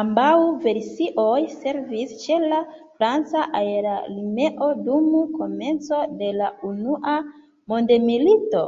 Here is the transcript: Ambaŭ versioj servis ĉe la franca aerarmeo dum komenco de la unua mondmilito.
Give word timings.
Ambaŭ 0.00 0.26
versioj 0.66 1.40
servis 1.54 2.12
ĉe 2.26 2.38
la 2.54 2.60
franca 2.76 3.44
aerarmeo 3.62 4.72
dum 4.86 5.12
komenco 5.42 6.02
de 6.24 6.32
la 6.40 6.56
unua 6.74 7.20
mondmilito. 7.76 8.66